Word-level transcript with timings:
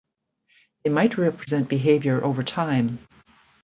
They 0.83 0.89
might 0.89 1.19
represent 1.19 1.69
behavior 1.69 2.23
over 2.23 2.41
time. 2.41 3.05